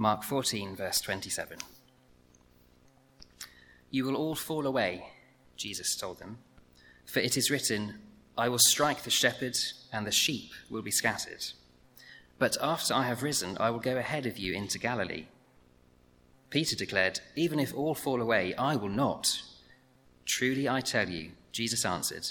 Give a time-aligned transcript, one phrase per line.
[0.00, 1.58] Mark 14, verse 27.
[3.90, 5.08] You will all fall away,
[5.56, 6.38] Jesus told them,
[7.04, 7.98] for it is written,
[8.36, 9.58] I will strike the shepherd,
[9.92, 11.44] and the sheep will be scattered.
[12.38, 15.26] But after I have risen, I will go ahead of you into Galilee.
[16.48, 19.42] Peter declared, Even if all fall away, I will not.
[20.24, 22.28] Truly I tell you, Jesus answered,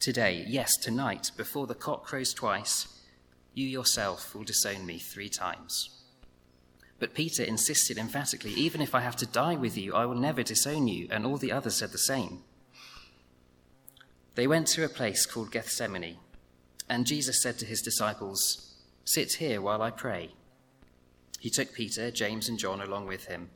[0.00, 2.88] Today, yes, tonight, before the cock crows twice,
[3.54, 5.95] you yourself will disown me three times.
[6.98, 10.42] But Peter insisted emphatically, Even if I have to die with you, I will never
[10.42, 11.08] disown you.
[11.10, 12.42] And all the others said the same.
[14.34, 16.18] They went to a place called Gethsemane,
[16.90, 20.32] and Jesus said to his disciples, Sit here while I pray.
[21.40, 23.48] He took Peter, James, and John along with him,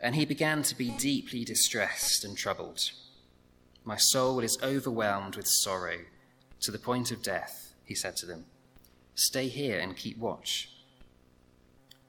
[0.00, 2.90] and he began to be deeply distressed and troubled.
[3.84, 5.98] My soul is overwhelmed with sorrow
[6.60, 8.46] to the point of death, he said to them.
[9.14, 10.73] Stay here and keep watch.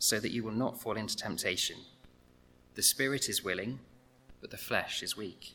[0.00, 1.76] so that you will not fall into temptation.
[2.74, 3.78] The spirit is willing,
[4.40, 5.54] but the flesh is weak.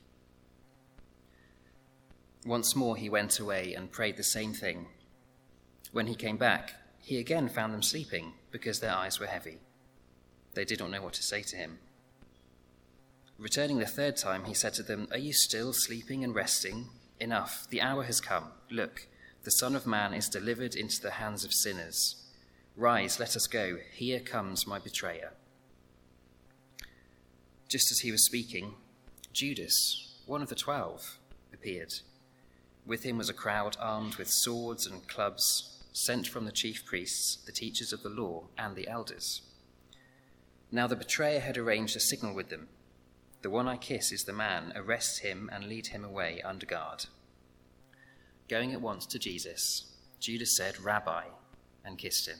[2.46, 4.86] Once more he went away and prayed the same thing.
[5.92, 9.58] When he came back, he again found them sleeping because their eyes were heavy.
[10.54, 11.80] They did not know what to say to him.
[13.40, 16.90] Returning the third time, he said to them, Are you still sleeping and resting?
[17.20, 18.46] Enough, the hour has come.
[18.70, 19.08] Look,
[19.44, 22.25] the Son of Man is delivered into the hands of sinners.
[22.78, 23.78] Rise, let us go.
[23.94, 25.31] Here comes my betrayer.
[27.70, 28.76] Just as he was speaking,
[29.32, 31.17] Judas, one of the twelve,
[31.54, 31.94] appeared.
[32.86, 37.38] With him was a crowd armed with swords and clubs, sent from the chief priests,
[37.45, 39.42] the teachers of the law, and the elders.
[40.70, 42.67] Now the betrayer had arranged a signal with them.
[43.42, 44.73] The one I kiss is the man.
[44.76, 47.05] Arrest him and lead him away under guard.
[48.49, 51.23] Going at once to Jesus, Judas said, Rabbi,
[51.86, 52.39] and kissed him.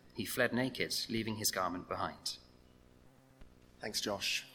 [0.13, 2.37] he fled naked, leaving his garment behind.
[3.79, 4.45] Thanks, Josh.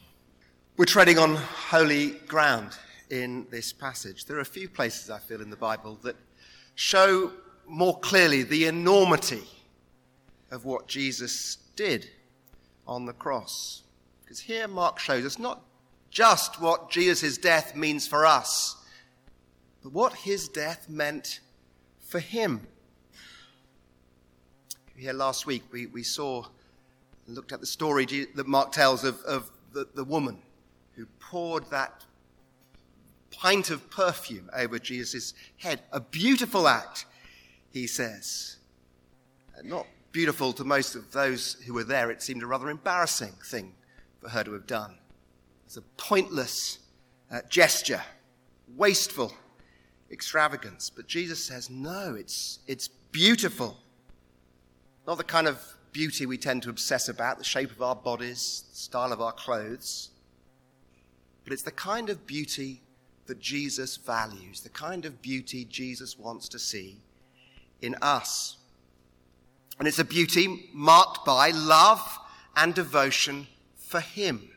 [0.77, 2.77] We're treading on holy ground
[3.09, 4.25] in this passage.
[4.25, 6.15] There are a few places I feel in the Bible that
[6.75, 7.31] show
[7.67, 9.43] more clearly the enormity
[10.51, 12.09] of what Jesus did
[12.87, 13.83] on the cross.
[14.23, 15.61] Because here Mark shows us not
[16.09, 18.75] just what Jesus' death means for us,
[19.83, 21.39] but what his death meant
[21.99, 22.67] for him.
[24.97, 26.43] Here last week, we, we saw
[27.27, 30.39] and looked at the story that Mark tells of, of the, the woman
[30.95, 32.03] who poured that
[33.29, 35.81] pint of perfume over Jesus' head.
[35.91, 37.05] A beautiful act,
[37.71, 38.57] he says.
[39.63, 42.09] Not beautiful to most of those who were there.
[42.09, 43.75] It seemed a rather embarrassing thing
[44.19, 44.97] for her to have done.
[45.67, 46.79] It's a pointless
[47.31, 48.01] uh, gesture,
[48.75, 49.31] wasteful
[50.09, 50.89] extravagance.
[50.89, 53.77] But Jesus says, no, it's, it's beautiful.
[55.07, 55.63] Not the kind of
[55.93, 59.31] beauty we tend to obsess about, the shape of our bodies, the style of our
[59.31, 60.09] clothes.
[61.45, 62.81] But it's the kind of beauty
[63.27, 66.97] that Jesus values, the kind of beauty Jesus wants to see
[67.81, 68.57] in us.
[69.79, 72.19] And it's a beauty marked by love
[72.57, 74.49] and devotion for Him,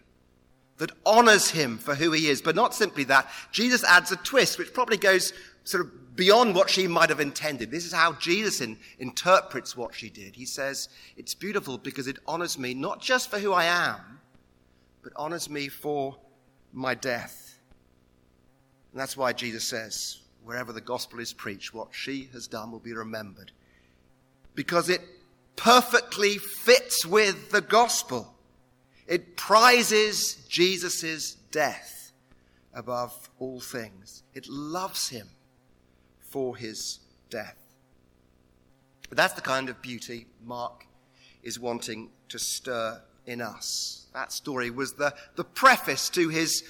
[0.78, 2.42] that honors Him for who He is.
[2.42, 5.32] But not simply that, Jesus adds a twist which probably goes
[5.64, 7.70] sort of beyond what she might have intended.
[7.70, 10.34] This is how Jesus in, interprets what she did.
[10.36, 14.20] He says, It's beautiful because it honors me not just for who I am,
[15.02, 16.16] but honors me for
[16.72, 17.58] my death.
[18.92, 22.80] And that's why Jesus says, wherever the gospel is preached, what she has done will
[22.80, 23.52] be remembered.
[24.54, 25.00] Because it
[25.56, 28.34] perfectly fits with the gospel.
[29.06, 32.12] It prizes Jesus' death
[32.74, 34.22] above all things.
[34.34, 35.28] It loves him
[36.30, 37.56] for his death.
[39.08, 40.86] But that's the kind of beauty Mark
[41.42, 44.06] is wanting to stir in us.
[44.14, 46.64] That story was the, the preface to his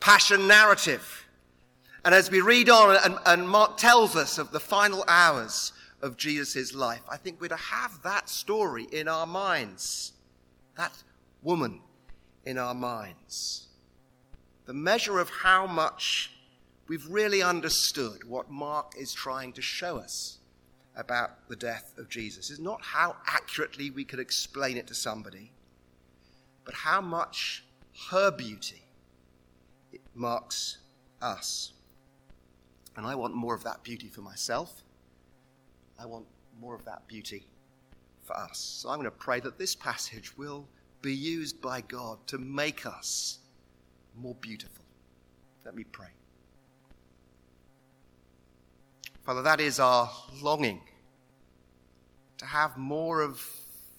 [0.00, 1.26] passion narrative.
[2.04, 6.16] And as we read on, and, and Mark tells us of the final hours of
[6.16, 10.12] Jesus' life, I think we're to have that story in our minds,
[10.76, 10.92] that
[11.42, 11.80] woman
[12.44, 13.68] in our minds.
[14.66, 16.32] The measure of how much
[16.88, 20.38] we've really understood what Mark is trying to show us
[20.96, 25.52] about the death of Jesus is not how accurately we could explain it to somebody,
[26.64, 27.64] but how much
[28.10, 28.82] her beauty
[29.92, 30.78] it marks
[31.20, 31.72] us.
[32.96, 34.82] And I want more of that beauty for myself.
[35.98, 36.26] I want
[36.60, 37.46] more of that beauty
[38.22, 38.58] for us.
[38.58, 40.68] So I'm going to pray that this passage will
[41.00, 43.38] be used by God to make us
[44.16, 44.84] more beautiful.
[45.64, 46.08] Let me pray.
[49.24, 50.10] Father, that is our
[50.40, 50.80] longing
[52.38, 53.40] to have more of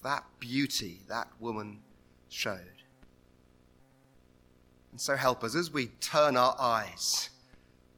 [0.03, 1.79] that beauty that woman
[2.27, 2.83] showed.
[4.91, 7.29] And so help us as we turn our eyes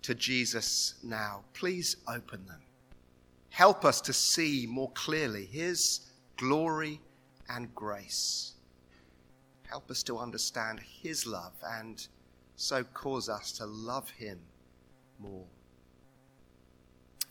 [0.03, 1.43] to Jesus now.
[1.53, 2.61] Please open them.
[3.49, 6.01] Help us to see more clearly his
[6.37, 7.01] glory
[7.49, 8.53] and grace.
[9.63, 12.07] Help us to understand his love and
[12.55, 14.39] so cause us to love him
[15.19, 15.47] more.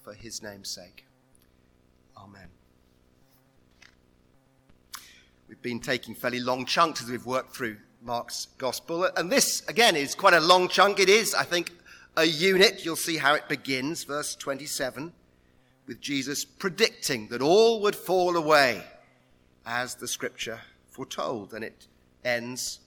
[0.05, 1.06] For his name's sake.
[2.15, 2.49] Amen.
[5.49, 9.09] We've been taking fairly long chunks as we've worked through Mark's gospel.
[9.17, 11.01] And this, again, is quite a long chunk.
[11.01, 11.73] It is, I think,
[12.19, 12.85] a unit.
[12.85, 15.11] You'll see how it begins, verse 27,
[15.87, 18.83] with Jesus predicting that all would fall away
[19.65, 20.61] as the scripture
[20.91, 21.55] foretold.
[21.55, 21.87] And it
[22.27, 22.81] ends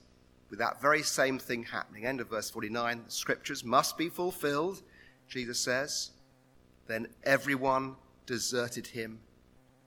[0.50, 2.06] with that very same thing happening.
[2.06, 4.82] End of verse 49 the scriptures must be fulfilled,
[5.28, 6.12] Jesus says.
[6.88, 7.94] Then everyone
[8.26, 9.20] deserted him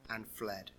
[0.10, 0.72] and fled.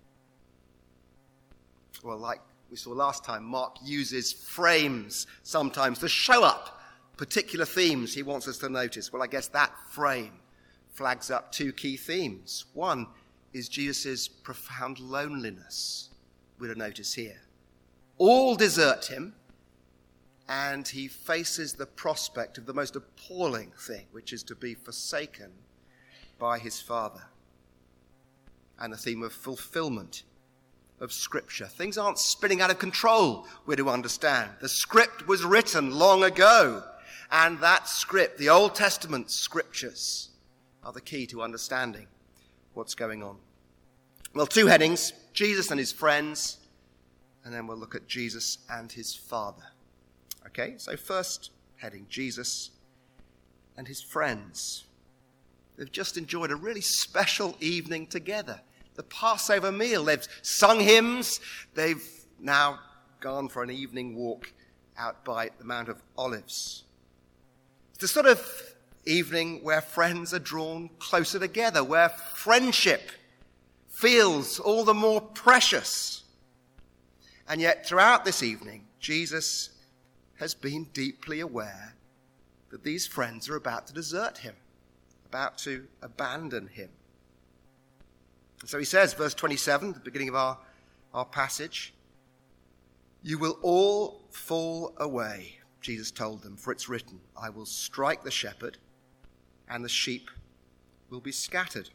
[2.03, 2.41] Well, like
[2.71, 6.81] we saw last time, Mark uses frames sometimes to show up
[7.17, 9.13] particular themes he wants us to notice.
[9.13, 10.33] Well, I guess that frame
[10.91, 12.65] flags up two key themes.
[12.73, 13.07] One
[13.53, 16.09] is Jesus' profound loneliness,
[16.59, 17.41] to notice here.
[18.17, 19.35] All desert him,
[20.47, 25.51] and he faces the prospect of the most appalling thing, which is to be forsaken
[26.43, 27.21] by his Father.
[28.77, 30.23] And the theme of fulfillment
[30.99, 31.67] of Scripture.
[31.67, 34.49] Things aren't spinning out of control, we're to understand.
[34.59, 36.83] The script was written long ago.
[37.31, 40.31] And that script, the Old Testament scriptures,
[40.83, 42.07] are the key to understanding
[42.73, 43.37] what's going on.
[44.35, 46.57] Well, two headings Jesus and his friends,
[47.45, 49.63] and then we'll look at Jesus and his Father.
[50.47, 52.71] Okay, so first heading Jesus
[53.77, 54.83] and his friends.
[55.77, 58.61] They've just enjoyed a really special evening together.
[58.95, 60.05] The Passover meal.
[60.05, 61.39] They've sung hymns.
[61.73, 62.03] They've
[62.39, 62.79] now
[63.19, 64.53] gone for an evening walk
[64.97, 66.83] out by the Mount of Olives.
[67.91, 68.75] It's the sort of
[69.05, 73.11] evening where friends are drawn closer together, where friendship
[73.89, 76.23] feels all the more precious.
[77.47, 79.69] And yet, throughout this evening, Jesus
[80.39, 81.95] has been deeply aware
[82.69, 84.55] that these friends are about to desert him,
[85.33, 86.89] about to abandon him.
[88.61, 90.59] And so he says, verse 27, the beginning of our,
[91.11, 91.91] our passage,
[93.23, 98.31] You will all fall away Jesus told them, For it's written, I will strike the
[98.31, 98.77] shepherd,
[99.67, 100.29] and the sheep
[101.09, 101.89] will be scattered.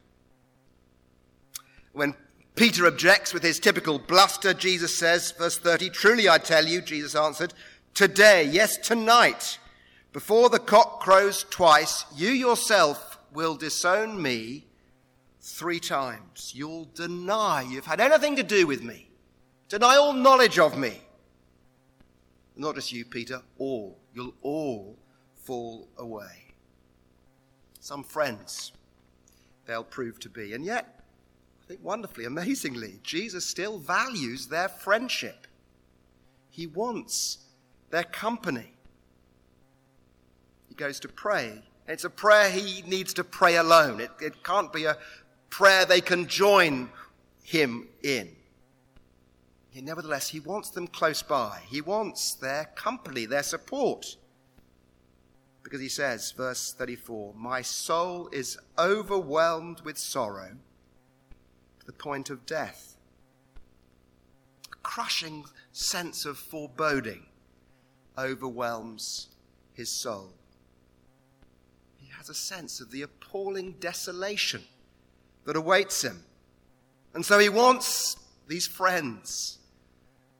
[1.92, 2.14] When
[2.54, 7.14] Peter objects with his typical bluster, Jesus says, verse 30, Truly I tell you, Jesus
[7.14, 7.54] answered,
[7.94, 9.58] Today, yes, tonight,
[10.12, 14.66] before the cock crows twice, you yourself will disown me
[15.40, 16.52] three times.
[16.54, 19.08] You'll deny you've had anything to do with me,
[19.68, 21.00] deny all knowledge of me.
[22.56, 23.98] Not just you, Peter, all.
[24.12, 24.98] You'll all
[25.36, 26.54] fall away.
[27.78, 28.72] Some friends
[29.64, 30.54] they'll prove to be.
[30.54, 31.00] And yet,
[31.62, 35.46] I think wonderfully, amazingly, Jesus still values their friendship.
[36.50, 37.38] He wants
[37.90, 38.72] their company.
[40.68, 41.62] He goes to pray.
[41.88, 44.00] It's a prayer he needs to pray alone.
[44.00, 44.96] It, it can't be a
[45.50, 46.90] prayer they can join
[47.42, 48.36] him in
[49.82, 51.60] nevertheless, he wants them close by.
[51.68, 54.16] He wants their company, their support.
[55.62, 60.56] Because he says, verse 34, My soul is overwhelmed with sorrow
[61.80, 62.96] to the point of death.
[64.72, 67.26] A crushing sense of foreboding
[68.16, 69.28] overwhelms
[69.74, 70.32] his soul.
[72.28, 74.62] A sense of the appalling desolation
[75.44, 76.24] that awaits him.
[77.14, 78.16] And so he wants
[78.46, 79.58] these friends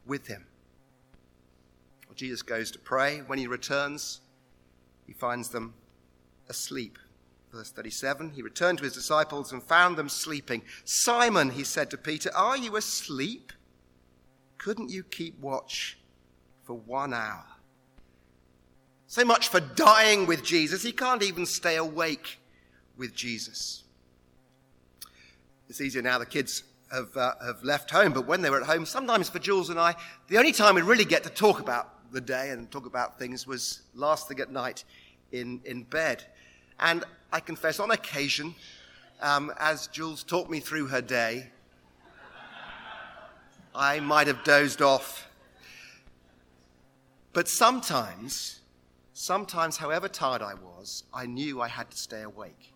[0.07, 0.45] with him.
[2.19, 3.23] Jesus goes to pray.
[3.27, 4.21] When he returns,
[5.07, 5.73] he finds them
[6.49, 6.99] asleep.
[7.53, 10.63] Verse 37 He returned to his disciples and found them sleeping.
[10.85, 13.53] Simon, he said to Peter, Are you asleep?
[14.59, 15.99] Couldn't you keep watch
[16.65, 17.47] for one hour?
[19.11, 20.83] So much for dying with Jesus.
[20.83, 22.39] He can't even stay awake
[22.99, 23.85] with Jesus.
[25.71, 26.63] It's easier now the kids
[26.93, 29.81] have, uh, have left home, but when they were at home, sometimes for Jules and
[29.81, 29.95] I,
[30.29, 33.47] the only time we really get to talk about the day and talk about things
[33.47, 34.85] was last thing at night
[35.33, 36.25] in, in bed.
[36.79, 38.55] And I confess, on occasion,
[39.23, 41.49] um, as Jules talked me through her day,
[43.75, 45.31] I might have dozed off.
[47.33, 48.61] But sometimes,
[49.19, 52.73] sometimes, however tired I was, I knew I had to stay awake.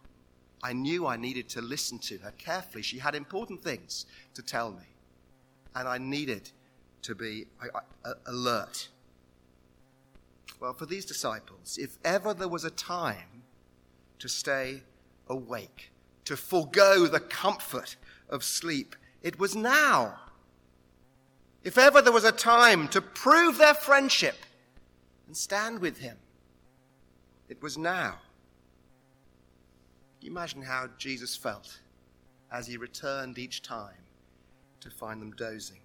[0.62, 2.82] I knew I needed to listen to her carefully.
[2.82, 4.86] She had important things to tell me,
[5.74, 6.50] and I needed
[7.02, 7.46] to be
[8.26, 8.88] alert.
[10.60, 13.44] Well, for these disciples, if ever there was a time
[14.18, 14.82] to stay
[15.28, 15.90] awake,
[16.24, 17.96] to forego the comfort
[18.28, 20.18] of sleep, it was now.
[21.62, 24.36] If ever there was a time to prove their friendship
[25.26, 26.16] and stand with him,
[27.52, 28.16] it was now.
[30.18, 31.78] Can you imagine how Jesus felt
[32.50, 34.04] as he returned each time
[34.80, 35.80] to find them dozing?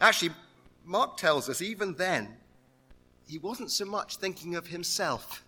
[0.00, 0.32] Actually,
[0.84, 2.36] Mark tells us even then,
[3.26, 5.44] he wasn't so much thinking of himself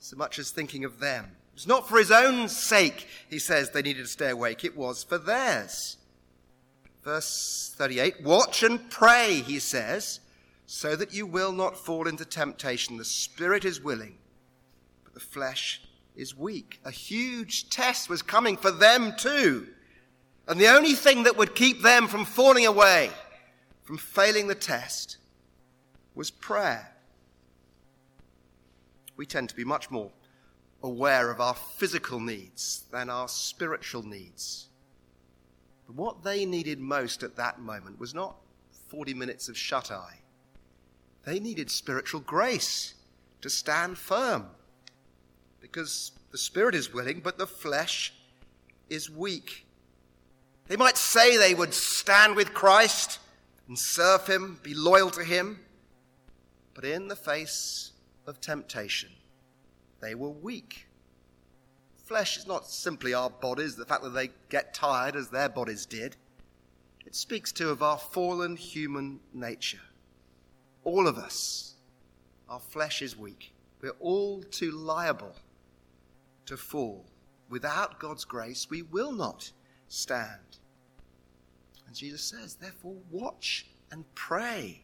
[0.00, 1.24] so much as thinking of them.
[1.24, 4.76] It was not for his own sake, he says, they needed to stay awake, it
[4.76, 5.96] was for theirs.
[7.02, 10.20] Verse 38 Watch and pray, he says,
[10.70, 12.98] so that you will not fall into temptation.
[12.98, 14.18] The spirit is willing,
[15.02, 15.80] but the flesh
[16.14, 16.78] is weak.
[16.84, 19.68] A huge test was coming for them too.
[20.46, 23.10] And the only thing that would keep them from falling away,
[23.82, 25.16] from failing the test,
[26.14, 26.92] was prayer.
[29.16, 30.10] We tend to be much more
[30.82, 34.68] aware of our physical needs than our spiritual needs.
[35.86, 38.36] But what they needed most at that moment was not
[38.88, 40.18] 40 minutes of shut eye.
[41.24, 42.94] They needed spiritual grace
[43.40, 44.46] to stand firm
[45.60, 48.12] because the spirit is willing, but the flesh
[48.88, 49.66] is weak.
[50.66, 53.18] They might say they would stand with Christ
[53.66, 55.60] and serve him, be loyal to him,
[56.74, 57.92] but in the face
[58.26, 59.10] of temptation,
[60.00, 60.86] they were weak.
[62.04, 65.84] Flesh is not simply our bodies, the fact that they get tired as their bodies
[65.84, 66.16] did.
[67.04, 69.80] It speaks too of our fallen human nature.
[70.84, 71.74] All of us,
[72.48, 73.52] our flesh is weak.
[73.80, 75.34] We're all too liable
[76.46, 77.04] to fall.
[77.50, 79.52] Without God's grace, we will not
[79.88, 80.58] stand.
[81.86, 84.82] And Jesus says, therefore, watch and pray.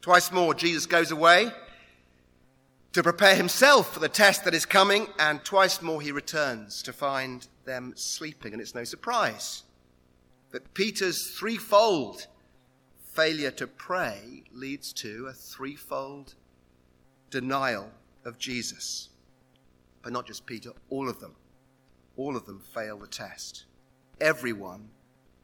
[0.00, 1.50] Twice more, Jesus goes away
[2.92, 6.92] to prepare himself for the test that is coming, and twice more he returns to
[6.92, 8.52] find them sleeping.
[8.52, 9.62] And it's no surprise
[10.50, 12.26] that Peter's threefold
[13.12, 16.34] failure to pray leads to a threefold
[17.30, 17.90] denial
[18.24, 19.08] of Jesus.
[20.02, 21.34] But not just Peter, all of them.
[22.16, 23.64] All of them fail the test.
[24.20, 24.90] Everyone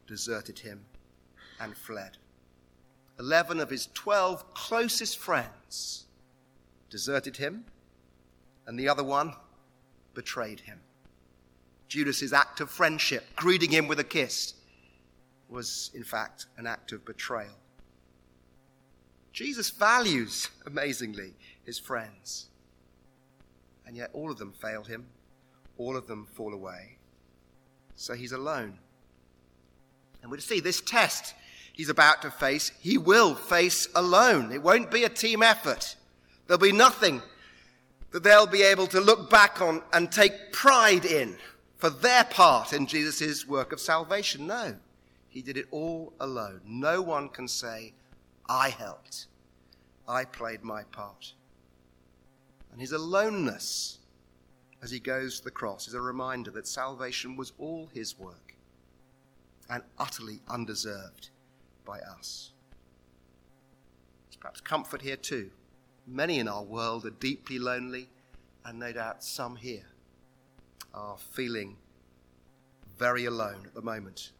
[0.06, 0.85] deserted him
[1.61, 2.18] and fled.
[3.18, 6.04] Eleven of his twelve closest friends
[6.90, 7.64] deserted him,
[8.66, 9.32] and the other one
[10.14, 10.80] betrayed him.
[11.88, 14.54] Judas's act of friendship, greeting him with a kiss,
[15.48, 17.58] was in fact an act of betrayal.
[19.32, 21.34] Jesus values, amazingly,
[21.64, 22.48] his friends
[23.86, 25.06] and yet all of them fail him,
[25.78, 26.98] all of them fall away.
[27.94, 28.78] So he's alone.
[30.20, 31.34] And we'll see this test
[31.72, 34.50] he's about to face, he will face alone.
[34.50, 35.94] It won't be a team effort.
[36.46, 37.22] There'll be nothing
[38.10, 41.36] that they'll be able to look back on and take pride in
[41.76, 44.46] for their part in Jesus' work of salvation.
[44.46, 44.74] No,
[45.36, 46.62] he did it all alone.
[46.64, 47.92] No one can say,
[48.48, 49.26] I helped,
[50.08, 51.34] I played my part.
[52.72, 53.98] And his aloneness
[54.82, 58.54] as he goes to the cross is a reminder that salvation was all his work
[59.68, 61.28] and utterly undeserved
[61.84, 62.52] by us.
[64.24, 65.50] There's perhaps comfort here too.
[66.06, 68.08] Many in our world are deeply lonely,
[68.64, 69.84] and no doubt some here
[70.94, 71.76] are feeling
[72.98, 74.30] very alone at the moment.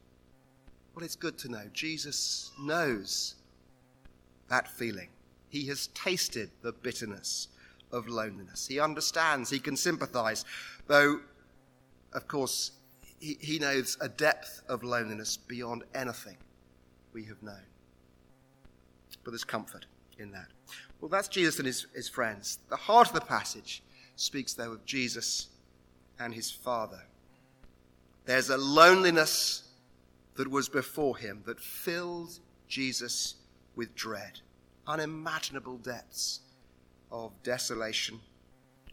[0.97, 3.35] Well, it's good to know Jesus knows
[4.49, 5.09] that feeling.
[5.51, 7.49] He has tasted the bitterness
[7.93, 8.67] of loneliness.
[8.67, 10.47] He understands, he can sympathize,
[10.87, 11.21] though,
[12.15, 12.73] of course,
[13.21, 16.39] he, he knows a depth of loneliness beyond anything
[17.13, 17.67] we have known.
[19.23, 19.85] but there's comfort
[20.19, 20.49] in that.
[21.01, 22.59] Well, that's Jesus and his, his friends.
[22.71, 23.83] The heart of the passage
[24.17, 25.49] speaks, though, of Jesus
[26.19, 27.03] and his Father.
[28.25, 29.66] There's a loneliness
[30.37, 32.39] that was before him that filled
[32.69, 33.37] Jesus
[33.75, 34.41] with dread,
[34.87, 36.41] unimaginable depths
[37.11, 38.21] of desolation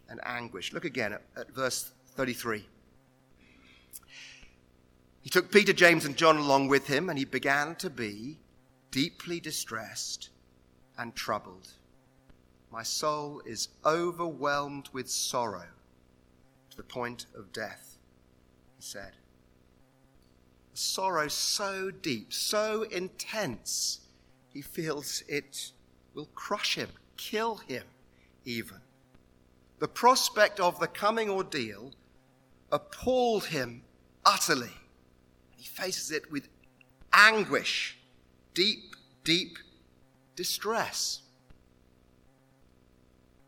[0.10, 0.74] and anguish.
[0.74, 2.66] Look again at, at verse 33.
[5.22, 8.40] He took Peter, James, and John along with him, and he began to be
[8.92, 10.30] deeply distressed
[10.98, 11.70] and troubled.
[12.72, 15.68] My soul is overwhelmed with sorrow
[16.70, 17.98] to the point of death,
[18.76, 19.14] he said.
[20.74, 24.00] Sorrow so deep, so intense,
[24.50, 25.72] he feels it
[26.14, 27.84] will crush him, kill him
[28.46, 28.78] even.
[29.80, 31.92] The prospect of the coming ordeal
[32.72, 33.84] appalled him
[34.26, 34.72] utterly.
[35.56, 36.50] He faces it with
[37.12, 37.98] anguish,
[38.54, 39.58] deep, deep
[40.36, 41.22] distress.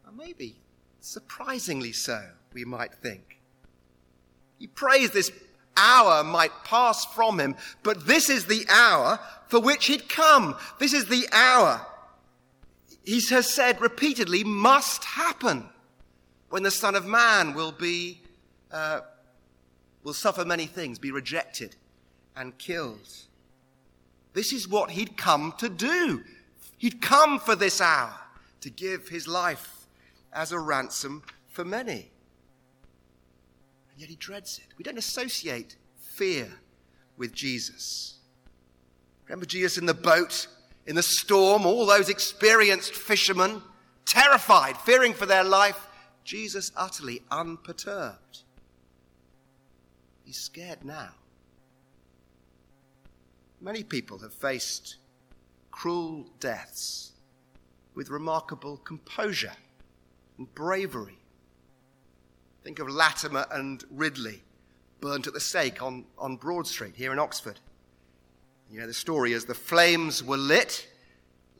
[0.05, 0.57] Or maybe
[0.99, 3.39] surprisingly so, we might think.
[4.59, 5.31] He prays this
[5.77, 10.55] hour might pass from him, but this is the hour for which he'd come.
[10.79, 11.85] This is the hour,
[13.03, 15.69] he has said repeatedly, must happen
[16.49, 18.21] when the Son of Man will be,
[18.71, 19.01] uh,
[20.03, 21.75] will suffer many things, be rejected,
[22.35, 23.07] and killed.
[24.33, 26.23] This is what he'd come to do.
[26.77, 28.13] He'd come for this hour
[28.61, 29.87] to give his life
[30.33, 32.09] as a ransom for many.
[33.95, 34.73] And yet he dreads it.
[34.77, 36.51] We don't associate fear
[37.15, 38.17] with Jesus.
[39.25, 40.47] Remember Jesus in the boat,
[40.85, 43.61] in the storm, all those experienced fishermen,
[44.05, 45.87] terrified, fearing for their life.
[46.25, 48.43] Jesus utterly unperturbed.
[50.25, 51.11] He's scared now.
[53.61, 54.97] Many people have faced
[55.71, 57.13] cruel deaths
[57.93, 59.55] with remarkable composure
[60.37, 61.17] and bravery.
[62.65, 64.41] Think of Latimer and Ridley,
[64.99, 67.59] burnt at the stake on, on Broad Street here in Oxford.
[68.71, 70.87] You know the story as the flames were lit,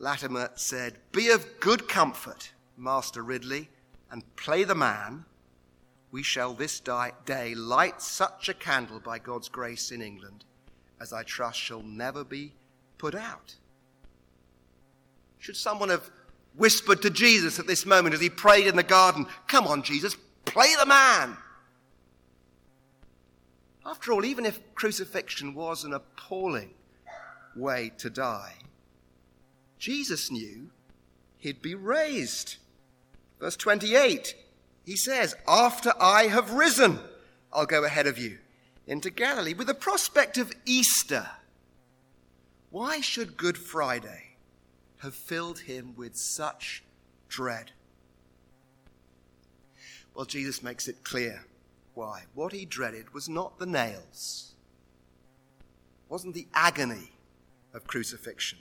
[0.00, 3.68] Latimer said, Be of good comfort, Master Ridley,
[4.10, 5.26] and play the man.
[6.10, 10.44] We shall this day light such a candle by God's grace in England
[11.00, 12.52] as I trust shall never be
[12.98, 13.54] put out.
[15.38, 16.10] Should someone have
[16.56, 20.16] whispered to Jesus at this moment as he prayed in the garden, Come on, Jesus,
[20.46, 21.36] play the man?
[23.84, 26.70] After all, even if crucifixion was an appalling
[27.54, 28.54] way to die,
[29.78, 30.70] Jesus knew
[31.38, 32.56] he'd be raised.
[33.38, 34.34] Verse 28,
[34.84, 36.98] he says, After I have risen,
[37.52, 38.38] I'll go ahead of you
[38.86, 41.28] into Galilee with the prospect of Easter.
[42.70, 44.36] Why should Good Friday
[44.98, 46.82] have filled him with such
[47.28, 47.72] dread?
[50.16, 51.44] Well, Jesus makes it clear
[51.94, 52.24] why.
[52.34, 54.54] What he dreaded was not the nails,
[56.08, 57.12] wasn't the agony
[57.72, 58.58] of crucifixion.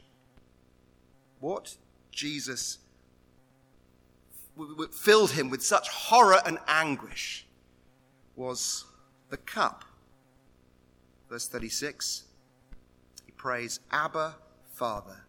[1.40, 1.78] What
[2.12, 2.78] Jesus
[4.92, 7.48] filled him with such horror and anguish
[8.36, 8.86] was
[9.30, 9.84] the cup
[11.30, 12.24] Verse 36,
[13.26, 14.36] he prays, Abba,
[14.74, 15.26] Father,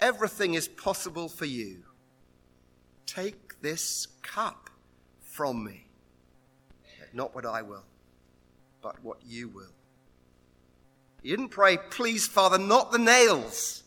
[0.00, 1.82] everything is possible for you.
[3.06, 4.61] Take this cup
[5.42, 5.84] from me.
[7.12, 7.82] Not what I will,
[8.80, 9.74] but what you will.
[11.20, 13.82] He didn't pray, please, Father, not the nails.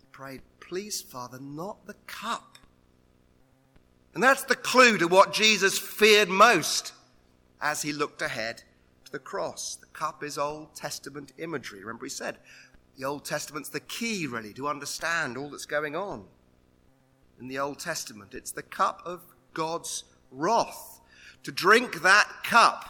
[0.00, 2.58] He prayed, please, Father, not the cup.
[4.12, 6.92] And that's the clue to what Jesus feared most
[7.58, 8.64] as he looked ahead
[9.06, 9.76] to the cross.
[9.76, 11.80] The cup is Old Testament imagery.
[11.80, 12.36] Remember, he said
[12.98, 16.26] the Old Testament's the key, really, to understand all that's going on
[17.40, 18.34] in the Old Testament.
[18.34, 19.22] It's the cup of
[19.54, 21.00] God's wrath.
[21.44, 22.88] To drink that cup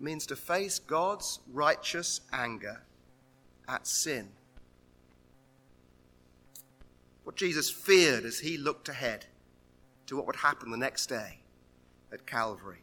[0.00, 2.82] means to face God's righteous anger
[3.68, 4.28] at sin.
[7.24, 9.26] What Jesus feared as he looked ahead
[10.06, 11.38] to what would happen the next day
[12.12, 12.82] at Calvary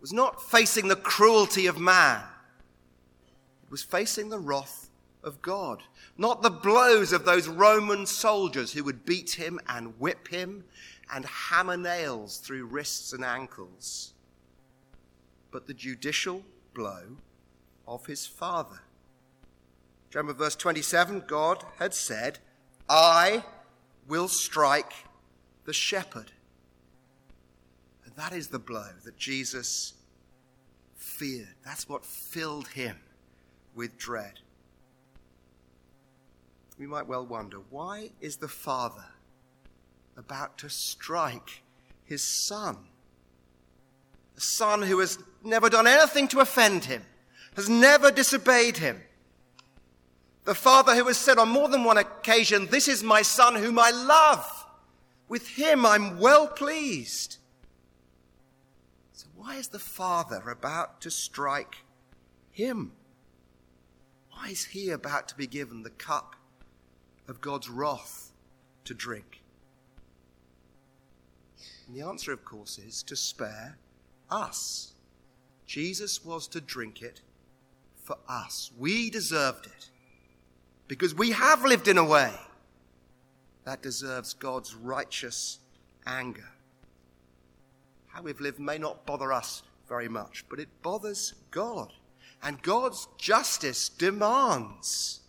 [0.00, 2.22] was not facing the cruelty of man,
[3.64, 4.88] it was facing the wrath
[5.22, 5.82] of God.
[6.16, 10.64] Not the blows of those Roman soldiers who would beat him and whip him
[11.12, 14.12] and hammer nails through wrists and ankles,
[15.50, 16.42] but the judicial
[16.74, 17.16] blow
[17.86, 18.80] of his Father.
[20.14, 21.24] remember verse 27?
[21.26, 22.38] God had said,
[22.88, 23.44] I
[24.06, 24.92] will strike
[25.64, 26.32] the shepherd.
[28.18, 29.94] That is the blow that Jesus
[30.96, 31.54] feared.
[31.64, 32.96] That's what filled him
[33.76, 34.40] with dread.
[36.76, 39.04] we might well wonder why is the Father
[40.18, 41.62] about to strike
[42.04, 42.76] his Son?
[44.36, 47.02] A son who has never done anything to offend him,
[47.56, 49.00] has never disobeyed him.
[50.44, 53.78] The Father who has said on more than one occasion, This is my Son whom
[53.78, 54.66] I love.
[55.28, 57.36] With him I'm well pleased.
[59.12, 61.76] So, why is the Father about to strike
[62.50, 62.92] him?
[64.30, 66.36] Why is he about to be given the cup
[67.26, 68.32] of God's wrath
[68.84, 69.37] to drink?
[71.88, 73.78] And the answer, of course, is to spare
[74.30, 74.92] us.
[75.66, 77.22] Jesus was to drink it
[78.04, 78.70] for us.
[78.78, 79.90] We deserved it
[80.86, 82.32] because we have lived in a way
[83.64, 85.58] that deserves God's righteous
[86.06, 86.50] anger.
[88.08, 91.92] How we've lived may not bother us very much, but it bothers God.
[92.42, 95.20] And God's justice demands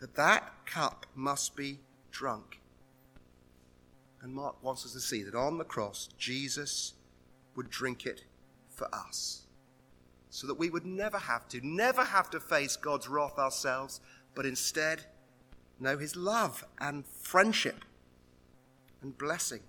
[0.00, 1.78] that that cup must be
[2.10, 2.60] drunk.
[4.26, 6.94] And Mark wants us to see that on the cross, Jesus
[7.54, 8.24] would drink it
[8.68, 9.46] for us.
[10.30, 14.00] So that we would never have to, never have to face God's wrath ourselves,
[14.34, 15.04] but instead
[15.78, 17.84] know his love and friendship
[19.00, 19.60] and blessing.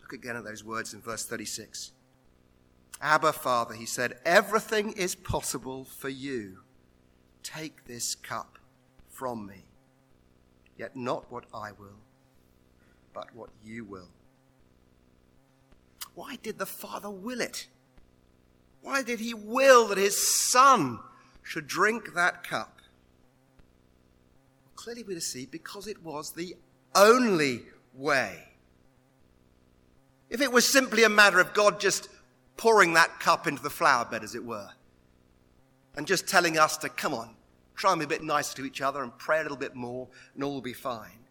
[0.00, 1.92] Look again at those words in verse 36.
[3.02, 6.60] Abba, Father, he said, everything is possible for you.
[7.42, 8.58] Take this cup
[9.10, 9.66] from me.
[10.80, 12.00] Yet not what I will,
[13.12, 14.08] but what you will.
[16.14, 17.68] Why did the Father will it?
[18.80, 21.00] Why did he will that his Son
[21.42, 22.78] should drink that cup?
[24.74, 26.56] Clearly, we see because it was the
[26.94, 28.48] only way.
[30.30, 32.08] If it was simply a matter of God just
[32.56, 34.70] pouring that cup into the flower bed, as it were,
[35.94, 37.34] and just telling us to come on,
[37.80, 40.08] try and be a bit nicer to each other and pray a little bit more,
[40.34, 41.24] and all will be fine.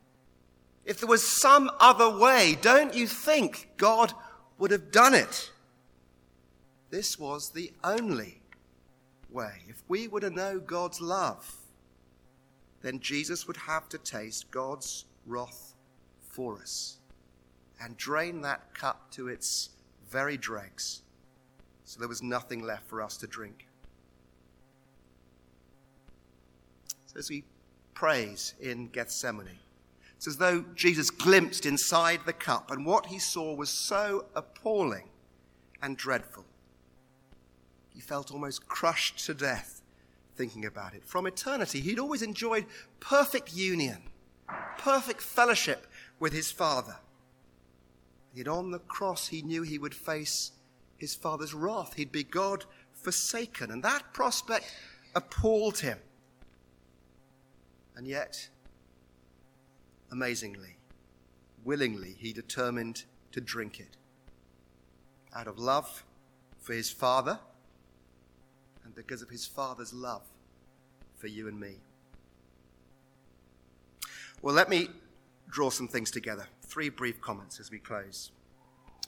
[0.85, 4.13] If there was some other way, don't you think God
[4.57, 5.51] would have done it?
[6.89, 8.41] This was the only
[9.29, 9.63] way.
[9.67, 11.55] If we were to know God's love,
[12.81, 15.75] then Jesus would have to taste God's wrath
[16.31, 16.97] for us
[17.81, 19.69] and drain that cup to its
[20.09, 21.03] very dregs
[21.89, 23.65] so there was nothing left for us to drink.
[26.85, 27.43] So as he
[27.93, 29.59] prays in Gethsemane,
[30.15, 35.09] it's as though Jesus glimpsed inside the cup, and what he saw was so appalling
[35.81, 36.45] and dreadful.
[37.89, 39.81] He felt almost crushed to death
[40.35, 41.05] thinking about it.
[41.05, 42.65] From eternity, he'd always enjoyed
[42.99, 43.97] perfect union,
[44.77, 45.87] perfect fellowship
[46.19, 46.95] with his Father.
[48.33, 50.51] Yet on the cross, he knew he would face
[50.97, 51.95] his father's wrath.
[51.95, 53.71] He'd be God forsaken.
[53.71, 54.73] And that prospect
[55.15, 55.97] appalled him.
[57.99, 58.47] And yet,
[60.09, 60.77] amazingly,
[61.65, 63.97] willingly, he determined to drink it.
[65.35, 66.05] Out of love
[66.61, 67.37] for his father
[68.85, 70.21] and because of his father's love
[71.17, 71.81] for you and me.
[74.41, 74.87] Well, let me
[75.49, 76.47] draw some things together.
[76.61, 78.31] Three brief comments as we close.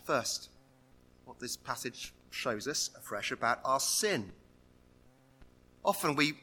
[0.04, 0.50] First,
[1.24, 4.34] what this passage shows us afresh about our sin.
[5.86, 6.34] Often we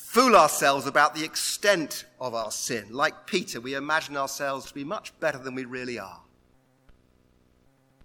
[0.00, 2.88] fool ourselves about the extent of our sin.
[2.90, 6.20] Like Peter, we imagine ourselves to be much better than we really are.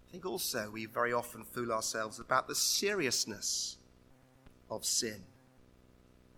[0.07, 3.77] I think also we very often fool ourselves about the seriousness
[4.69, 5.23] of sin.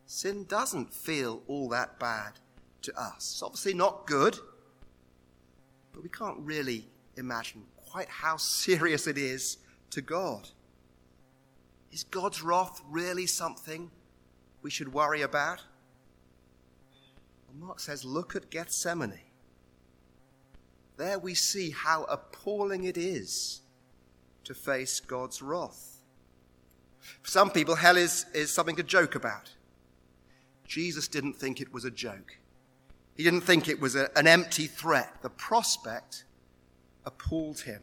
[0.05, 2.39] Sin doesn't feel all that bad
[2.83, 3.17] to us.
[3.17, 4.37] It's obviously not good,
[5.91, 9.57] but we can't really imagine quite how serious it is
[9.89, 10.47] to God.
[11.91, 13.91] Is God's wrath really something
[14.61, 15.61] we should worry about?
[17.59, 19.19] Mark says, look at Gethsemane.
[20.97, 23.61] There we see how appalling it is
[24.43, 25.97] to face God's wrath.
[27.21, 29.51] For some people, hell is, is something to joke about.
[30.65, 32.37] Jesus didn't think it was a joke.
[33.15, 35.21] He didn't think it was a, an empty threat.
[35.21, 36.25] The prospect
[37.05, 37.81] appalled him.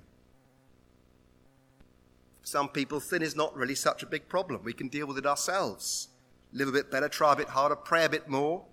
[2.43, 4.63] For some people, sin is not really such a big problem.
[4.63, 6.09] We can deal with it ourselves.
[6.55, 8.65] Live a bit better, try a bit harder, pray a bit more.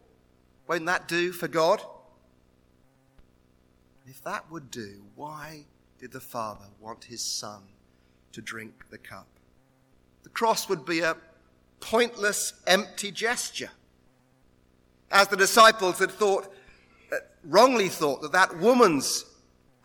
[0.68, 1.82] Won't that do for God?
[4.06, 5.66] If that would do, why
[6.00, 7.64] did the Father want his Son
[8.34, 9.28] to drink the cup?
[10.22, 11.18] The cross would be a
[11.80, 13.72] pointless, empty gesture.
[15.10, 16.54] As the disciples had thought,
[17.12, 19.26] uh, wrongly thought, that that woman's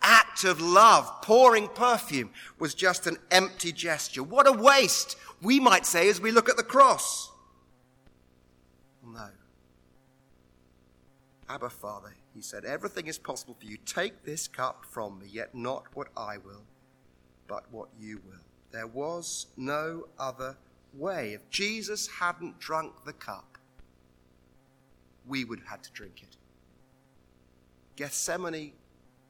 [0.03, 2.29] act of love, pouring perfume,
[2.59, 4.21] was just an empty gesture.
[4.21, 7.31] What a waste, we might say, as we look at the cross.
[9.05, 9.29] No.
[11.49, 13.77] Abba, Father, he said, everything is possible for you.
[13.85, 16.63] Take this cup from me, yet not what I will,
[17.47, 18.41] but what you will.
[18.71, 20.57] There was no other
[20.93, 21.33] way.
[21.33, 23.57] If Jesus hadn't drunk the cup,
[25.25, 26.35] we would have had to drink it.
[27.95, 28.73] Gethsemane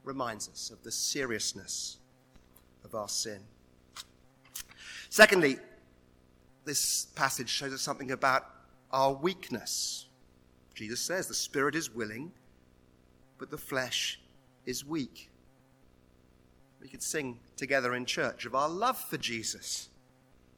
[0.03, 1.97] reminds us of the seriousness
[2.83, 3.41] of our sin.
[5.09, 5.57] Secondly,
[6.65, 8.45] this passage shows us something about
[8.91, 10.06] our weakness.
[10.77, 12.31] Jesus says the spirit is willing,
[13.39, 14.19] but the flesh
[14.63, 15.31] is weak.
[16.79, 19.89] We could sing together in church of our love for Jesus.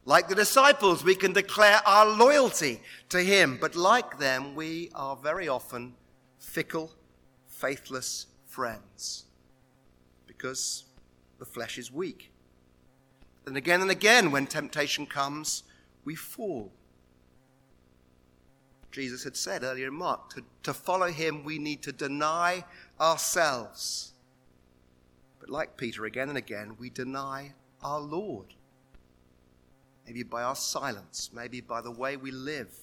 [0.04, 5.16] Like the disciples, we can declare our loyalty to him, but like them, we are
[5.16, 5.94] very often
[6.38, 6.92] fickle,
[7.48, 9.24] faithless friends
[10.28, 10.84] because
[11.38, 12.30] the flesh is weak.
[13.46, 15.64] And again and again, when temptation comes,
[16.04, 16.74] we fall.
[19.00, 22.66] Jesus had said earlier in Mark, to, to follow him, we need to deny
[23.00, 24.12] ourselves.
[25.40, 28.48] But like Peter, again and again, we deny our Lord.
[30.06, 32.78] Maybe by our silence, maybe by the way we live.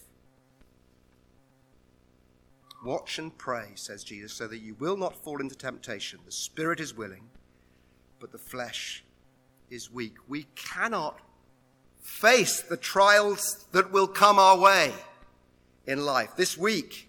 [2.82, 6.20] Watch and pray, says Jesus, so that you will not fall into temptation.
[6.24, 7.28] The spirit is willing,
[8.20, 9.04] but the flesh
[9.68, 10.14] is weak.
[10.28, 11.20] We cannot
[12.00, 14.94] face the trials that will come our way
[15.86, 17.08] in life this week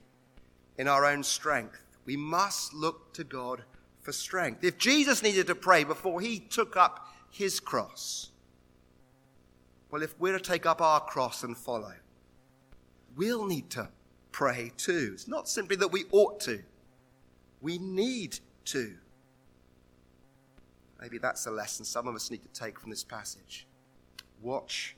[0.77, 1.81] in our own strength.
[2.05, 3.63] We must look to God
[4.01, 4.63] for strength.
[4.63, 8.29] If Jesus needed to pray before he took up his cross,
[9.89, 11.93] well, if we're to take up our cross and follow,
[13.15, 13.89] we'll need to
[14.31, 15.11] pray too.
[15.13, 16.61] It's not simply that we ought to,
[17.61, 18.95] we need to.
[21.01, 23.67] Maybe that's a lesson some of us need to take from this passage.
[24.41, 24.95] Watch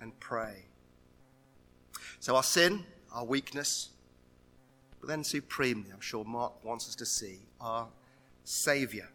[0.00, 0.69] and pray.
[2.20, 3.90] So, our sin, our weakness,
[5.00, 7.88] but then supremely, I'm sure Mark wants us to see, our
[8.44, 9.08] Saviour.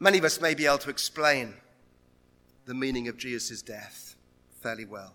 [0.00, 1.54] Many of us may be able to explain
[2.64, 4.16] the meaning of Jesus' death
[4.60, 5.14] fairly well.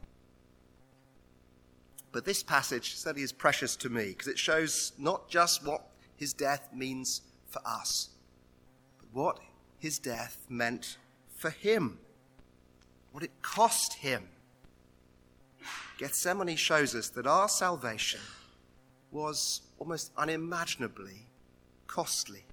[2.12, 6.32] But this passage certainly is precious to me because it shows not just what his
[6.32, 8.10] death means for us,
[8.98, 9.40] but what
[9.78, 10.98] his death meant
[11.36, 12.00] for him,
[13.12, 14.30] what it cost him.
[15.98, 18.20] Gethsemane shows us that our salvation
[19.12, 21.28] was almost unimaginably
[21.88, 22.44] costly.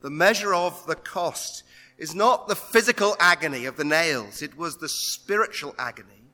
[0.00, 1.62] The measure of the cost
[1.96, 6.32] is not the physical agony of the nails, it was the spiritual agony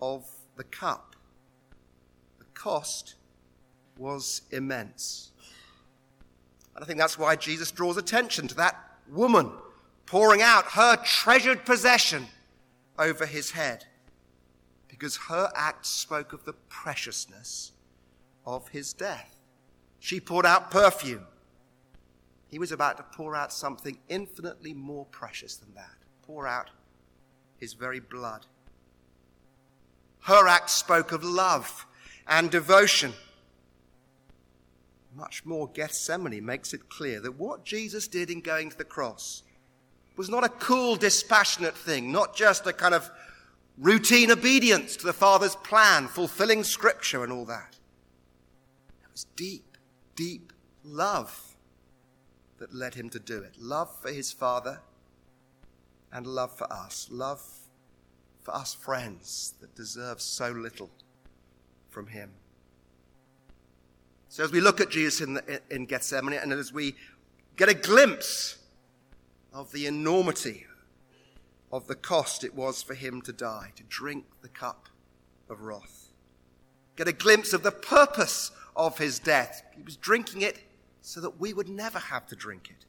[0.00, 1.16] of the cup.
[2.38, 3.14] The cost
[3.98, 5.30] was immense.
[6.74, 8.76] And I think that's why Jesus draws attention to that
[9.08, 9.50] woman
[10.04, 12.26] pouring out her treasured possession
[12.98, 13.86] over his head.
[14.98, 17.72] Because her act spoke of the preciousness
[18.44, 19.40] of his death.
[19.98, 21.26] She poured out perfume.
[22.48, 26.70] He was about to pour out something infinitely more precious than that pour out
[27.58, 28.46] his very blood.
[30.20, 31.86] Her act spoke of love
[32.26, 33.12] and devotion
[35.16, 39.42] much more, Gethsemane makes it clear that what Jesus did in going to the cross
[40.16, 43.10] was not a cool, dispassionate thing, not just a kind of
[43.78, 47.76] routine obedience to the Father's plan, fulfilling Scripture and all that.
[49.02, 49.76] It was deep,
[50.14, 50.52] deep
[50.84, 51.56] love
[52.58, 53.56] that led him to do it.
[53.58, 54.80] Love for his Father
[56.12, 57.08] and love for us.
[57.10, 57.42] Love
[58.42, 60.90] for us friends that deserve so little
[61.90, 62.30] from him.
[64.28, 66.94] So as we look at Jesus in, the, in Gethsemane and as we
[67.56, 68.58] get a glimpse
[69.52, 70.66] of the enormity
[71.72, 74.88] of the cost it was for him to die, to drink the cup
[75.48, 76.12] of wrath,
[76.96, 79.62] get a glimpse of the purpose of his death.
[79.76, 80.60] He was drinking it
[81.00, 82.84] so that we would never have to drink it.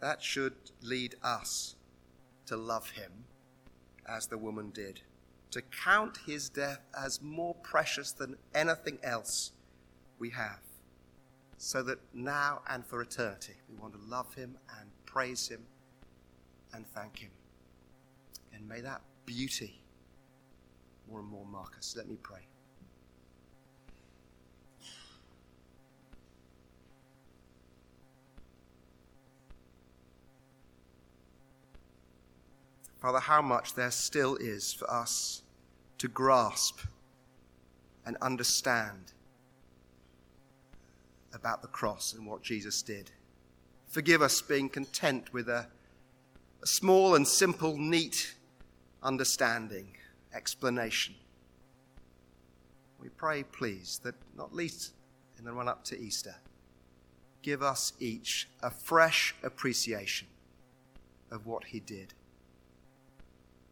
[0.00, 1.76] That should lead us
[2.46, 3.24] to love him
[4.06, 5.00] as the woman did,
[5.52, 9.52] to count his death as more precious than anything else
[10.18, 10.60] we have,
[11.56, 15.64] so that now and for eternity we want to love Him and praise Him
[16.74, 17.30] and thank Him.
[18.54, 19.80] And may that beauty
[21.08, 21.94] more and more mark us.
[21.96, 22.40] Let me pray.
[33.00, 35.42] Father, how much there still is for us
[35.98, 36.80] to grasp
[38.06, 39.12] and understand
[41.32, 43.10] about the cross and what Jesus did.
[43.88, 45.66] Forgive us being content with a,
[46.62, 48.34] a small and simple, neat
[49.02, 49.96] understanding,
[50.32, 51.14] explanation,
[53.00, 54.92] We pray, please, that not least
[55.36, 56.36] in the run up to Easter,
[57.42, 60.28] give us each a fresh appreciation
[61.32, 62.14] of what he did.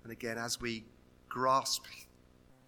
[0.02, 0.84] And again, as we
[1.28, 1.84] grasp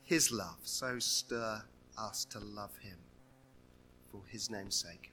[0.04, 1.62] his love, so stir
[1.98, 2.98] us to love him
[4.12, 5.11] for his name's sake.